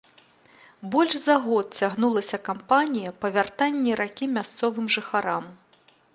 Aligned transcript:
Больш 0.95 1.13
за 1.23 1.35
год 1.43 1.77
цягнулася 1.81 2.39
кампанія 2.49 3.09
па 3.21 3.27
вяртанні 3.37 3.91
ракі 4.01 4.25
мясцовым 4.41 4.85
жыхарам. 4.97 5.43